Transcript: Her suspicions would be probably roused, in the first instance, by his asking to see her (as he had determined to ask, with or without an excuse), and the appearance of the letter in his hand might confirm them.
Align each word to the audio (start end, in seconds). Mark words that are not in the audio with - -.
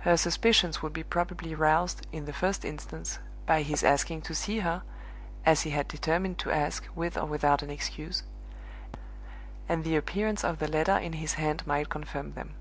Her 0.00 0.18
suspicions 0.18 0.82
would 0.82 0.92
be 0.92 1.02
probably 1.02 1.54
roused, 1.54 2.06
in 2.12 2.26
the 2.26 2.34
first 2.34 2.66
instance, 2.66 3.18
by 3.46 3.62
his 3.62 3.82
asking 3.82 4.20
to 4.28 4.34
see 4.34 4.58
her 4.58 4.82
(as 5.46 5.62
he 5.62 5.70
had 5.70 5.88
determined 5.88 6.38
to 6.40 6.50
ask, 6.50 6.86
with 6.94 7.16
or 7.16 7.24
without 7.24 7.62
an 7.62 7.70
excuse), 7.70 8.24
and 9.66 9.84
the 9.84 9.96
appearance 9.96 10.44
of 10.44 10.58
the 10.58 10.68
letter 10.68 10.98
in 10.98 11.14
his 11.14 11.32
hand 11.40 11.66
might 11.66 11.88
confirm 11.88 12.34
them. 12.34 12.56